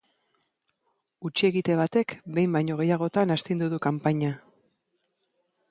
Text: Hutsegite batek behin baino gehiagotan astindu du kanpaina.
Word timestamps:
Hutsegite 1.27 1.75
batek 1.81 2.15
behin 2.37 2.57
baino 2.59 2.79
gehiagotan 2.81 3.35
astindu 3.37 3.71
du 3.75 3.81
kanpaina. 3.87 4.33